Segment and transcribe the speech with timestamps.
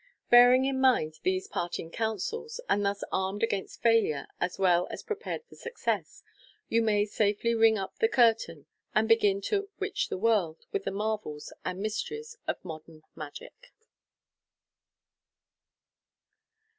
[0.31, 5.43] Bearing in mind these parting counsels, and thus armed against failure as well as prepared
[5.45, 6.23] for success,
[6.67, 10.91] you may safely ring up the curtain, and begin to "witch the world" with the
[10.91, 13.75] marv^>e» and mysteries of MODERN MAGIC.